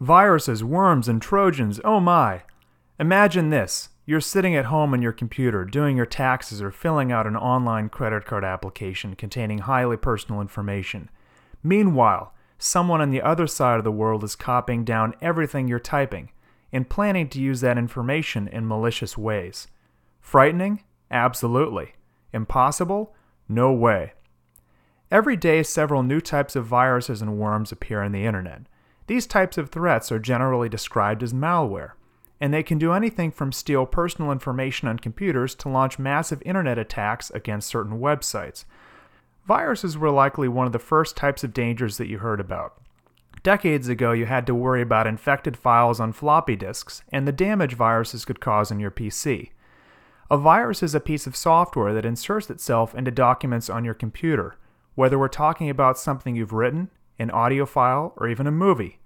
Viruses, 0.00 0.64
worms, 0.64 1.08
and 1.08 1.20
Trojans, 1.20 1.78
oh 1.84 2.00
my! 2.00 2.42
Imagine 2.98 3.50
this 3.50 3.90
you're 4.06 4.20
sitting 4.20 4.56
at 4.56 4.64
home 4.64 4.92
on 4.92 5.02
your 5.02 5.12
computer 5.12 5.64
doing 5.64 5.96
your 5.96 6.06
taxes 6.06 6.60
or 6.60 6.72
filling 6.72 7.12
out 7.12 7.28
an 7.28 7.36
online 7.36 7.88
credit 7.88 8.24
card 8.24 8.42
application 8.42 9.14
containing 9.14 9.58
highly 9.58 9.96
personal 9.96 10.40
information. 10.40 11.08
Meanwhile, 11.62 12.34
someone 12.58 13.00
on 13.00 13.10
the 13.10 13.22
other 13.22 13.46
side 13.46 13.78
of 13.78 13.84
the 13.84 13.92
world 13.92 14.24
is 14.24 14.34
copying 14.34 14.84
down 14.84 15.14
everything 15.20 15.68
you're 15.68 15.78
typing 15.78 16.30
and 16.72 16.90
planning 16.90 17.28
to 17.28 17.40
use 17.40 17.60
that 17.60 17.78
information 17.78 18.48
in 18.48 18.66
malicious 18.66 19.16
ways. 19.16 19.68
Frightening? 20.20 20.82
Absolutely. 21.10 21.92
Impossible? 22.32 23.14
No 23.48 23.72
way. 23.72 24.14
Every 25.10 25.36
day, 25.36 25.62
several 25.62 26.02
new 26.02 26.20
types 26.20 26.56
of 26.56 26.66
viruses 26.66 27.20
and 27.20 27.38
worms 27.38 27.70
appear 27.70 28.02
on 28.02 28.12
the 28.12 28.24
internet. 28.24 28.62
These 29.06 29.26
types 29.26 29.58
of 29.58 29.70
threats 29.70 30.12
are 30.12 30.18
generally 30.18 30.68
described 30.68 31.22
as 31.22 31.32
malware, 31.32 31.92
and 32.40 32.54
they 32.54 32.62
can 32.62 32.78
do 32.78 32.92
anything 32.92 33.30
from 33.30 33.52
steal 33.52 33.86
personal 33.86 34.32
information 34.32 34.88
on 34.88 34.98
computers 34.98 35.54
to 35.56 35.68
launch 35.68 35.98
massive 35.98 36.42
internet 36.46 36.78
attacks 36.78 37.30
against 37.30 37.68
certain 37.68 38.00
websites. 38.00 38.64
Viruses 39.46 39.98
were 39.98 40.10
likely 40.10 40.48
one 40.48 40.66
of 40.66 40.72
the 40.72 40.78
first 40.78 41.16
types 41.16 41.42
of 41.42 41.52
dangers 41.52 41.96
that 41.98 42.08
you 42.08 42.18
heard 42.18 42.40
about. 42.40 42.80
Decades 43.42 43.88
ago, 43.88 44.12
you 44.12 44.26
had 44.26 44.46
to 44.46 44.54
worry 44.54 44.82
about 44.82 45.06
infected 45.06 45.56
files 45.56 45.98
on 45.98 46.12
floppy 46.12 46.56
disks 46.56 47.02
and 47.10 47.26
the 47.26 47.32
damage 47.32 47.74
viruses 47.74 48.24
could 48.24 48.40
cause 48.40 48.70
on 48.70 48.80
your 48.80 48.90
PC. 48.90 49.50
A 50.30 50.36
virus 50.36 50.82
is 50.82 50.94
a 50.94 51.00
piece 51.00 51.26
of 51.26 51.34
software 51.34 51.92
that 51.94 52.04
inserts 52.04 52.50
itself 52.50 52.94
into 52.94 53.10
documents 53.10 53.68
on 53.68 53.84
your 53.84 53.94
computer, 53.94 54.56
whether 54.94 55.18
we're 55.18 55.28
talking 55.28 55.70
about 55.70 55.98
something 55.98 56.36
you've 56.36 56.52
written, 56.52 56.90
an 57.20 57.30
audio 57.30 57.66
file, 57.66 58.14
or 58.16 58.28
even 58.28 58.46
a 58.46 58.52
movie. 58.52 58.98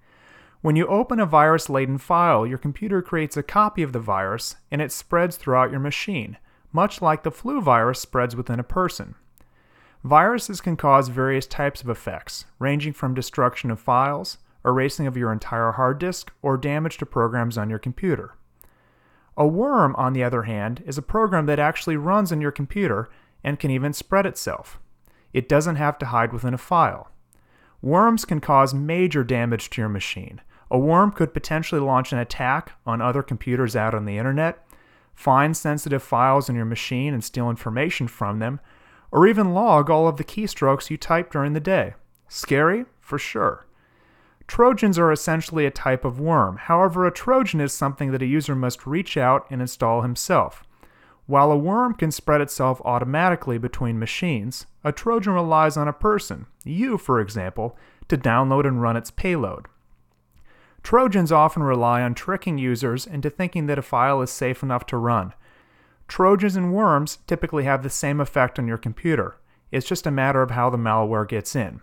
When 0.61 0.75
you 0.75 0.87
open 0.87 1.19
a 1.19 1.27
virus 1.27 1.69
laden 1.69 1.99
file, 1.99 2.47
your 2.47 2.57
computer 2.57 3.01
creates 3.01 3.37
a 3.37 3.43
copy 3.43 3.83
of 3.83 3.93
the 3.93 3.99
virus 3.99 4.55
and 4.71 4.81
it 4.81 4.91
spreads 4.91 5.37
throughout 5.37 5.69
your 5.69 5.79
machine, 5.79 6.37
much 6.73 7.03
like 7.03 7.21
the 7.21 7.29
flu 7.29 7.61
virus 7.61 7.99
spreads 7.99 8.35
within 8.35 8.59
a 8.59 8.63
person. 8.63 9.13
Viruses 10.03 10.61
can 10.61 10.75
cause 10.75 11.09
various 11.09 11.45
types 11.45 11.81
of 11.81 11.89
effects, 11.89 12.45
ranging 12.57 12.93
from 12.93 13.13
destruction 13.13 13.69
of 13.69 13.79
files, 13.79 14.39
erasing 14.65 15.05
of 15.05 15.15
your 15.15 15.31
entire 15.31 15.73
hard 15.73 15.99
disk, 15.99 16.31
or 16.41 16.57
damage 16.57 16.97
to 16.97 17.05
programs 17.05 17.57
on 17.57 17.69
your 17.69 17.79
computer. 17.79 18.33
A 19.37 19.45
worm, 19.45 19.95
on 19.97 20.13
the 20.13 20.23
other 20.23 20.43
hand, 20.43 20.83
is 20.87 20.97
a 20.97 21.03
program 21.03 21.45
that 21.45 21.59
actually 21.59 21.97
runs 21.97 22.31
on 22.31 22.41
your 22.41 22.51
computer 22.51 23.09
and 23.43 23.59
can 23.59 23.69
even 23.69 23.93
spread 23.93 24.25
itself. 24.25 24.79
It 25.33 25.49
doesn't 25.49 25.75
have 25.75 25.99
to 25.99 26.07
hide 26.07 26.33
within 26.33 26.53
a 26.53 26.57
file. 26.57 27.11
Worms 27.81 28.25
can 28.25 28.39
cause 28.39 28.73
major 28.73 29.23
damage 29.23 29.69
to 29.71 29.81
your 29.81 29.89
machine. 29.89 30.41
A 30.71 30.77
worm 30.77 31.11
could 31.11 31.33
potentially 31.33 31.81
launch 31.81 32.11
an 32.11 32.19
attack 32.19 32.71
on 32.85 33.01
other 33.01 33.21
computers 33.21 33.75
out 33.75 33.93
on 33.93 34.05
the 34.05 34.17
internet, 34.17 34.65
find 35.13 35.55
sensitive 35.55 36.01
files 36.01 36.49
on 36.49 36.55
your 36.55 36.65
machine 36.65 37.13
and 37.13 37.23
steal 37.23 37.49
information 37.49 38.07
from 38.07 38.39
them, 38.39 38.59
or 39.11 39.27
even 39.27 39.53
log 39.53 39.89
all 39.89 40.07
of 40.07 40.17
the 40.17 40.23
keystrokes 40.23 40.89
you 40.89 40.97
type 40.97 41.31
during 41.31 41.53
the 41.53 41.59
day. 41.59 41.93
Scary? 42.27 42.85
For 42.99 43.19
sure. 43.19 43.65
Trojans 44.47 44.99
are 44.99 45.11
essentially 45.11 45.65
a 45.65 45.71
type 45.71 46.05
of 46.05 46.19
worm. 46.19 46.57
However, 46.57 47.05
a 47.05 47.11
Trojan 47.11 47.61
is 47.61 47.73
something 47.73 48.11
that 48.11 48.21
a 48.21 48.27
user 48.27 48.55
must 48.55 48.85
reach 48.85 49.17
out 49.17 49.45
and 49.49 49.61
install 49.61 50.01
himself. 50.01 50.63
While 51.27 51.51
a 51.51 51.57
worm 51.57 51.95
can 51.95 52.11
spread 52.11 52.41
itself 52.41 52.79
automatically 52.85 53.57
between 53.57 53.97
machines, 53.97 54.67
a 54.83 54.91
Trojan 54.91 55.33
relies 55.33 55.75
on 55.75 55.87
a 55.87 55.93
person, 55.93 56.45
you 56.63 56.97
for 56.97 57.19
example, 57.19 57.77
to 58.09 58.17
download 58.17 58.67
and 58.67 58.81
run 58.81 58.95
its 58.95 59.09
payload. 59.09 59.65
Trojans 60.83 61.31
often 61.31 61.63
rely 61.63 62.03
on 62.03 62.13
tricking 62.13 62.59
users 62.59 63.07
into 63.07 63.31
thinking 63.31 63.65
that 63.65 63.79
a 63.79 63.81
file 63.81 64.21
is 64.21 64.29
safe 64.29 64.61
enough 64.61 64.85
to 64.85 64.97
run. 64.97 65.33
Trojans 66.07 66.55
and 66.55 66.71
worms 66.71 67.17
typically 67.25 67.63
have 67.63 67.81
the 67.81 67.89
same 67.89 68.21
effect 68.21 68.59
on 68.59 68.67
your 68.67 68.77
computer. 68.77 69.37
It's 69.71 69.87
just 69.87 70.05
a 70.05 70.11
matter 70.11 70.43
of 70.43 70.51
how 70.51 70.69
the 70.69 70.77
malware 70.77 71.27
gets 71.27 71.55
in. 71.55 71.81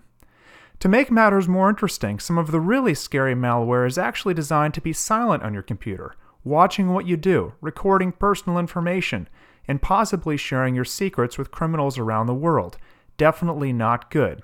To 0.79 0.89
make 0.89 1.11
matters 1.11 1.49
more 1.49 1.69
interesting, 1.69 2.21
some 2.21 2.39
of 2.39 2.53
the 2.53 2.61
really 2.61 2.95
scary 2.95 3.35
malware 3.35 3.89
is 3.89 3.99
actually 3.99 4.35
designed 4.35 4.75
to 4.75 4.81
be 4.81 4.93
silent 4.93 5.43
on 5.43 5.53
your 5.53 5.63
computer, 5.65 6.15
watching 6.45 6.93
what 6.93 7.07
you 7.07 7.17
do, 7.17 7.55
recording 7.61 8.13
personal 8.13 8.59
information, 8.59 9.29
and 9.69 9.81
possibly 9.81 10.37
sharing 10.37 10.75
your 10.75 10.85
secrets 10.85 11.39
with 11.39 11.51
criminals 11.51 11.99
around 11.99 12.27
the 12.27 12.35
world. 12.35 12.77
Definitely 13.17 13.73
not 13.73 14.11
good. 14.11 14.43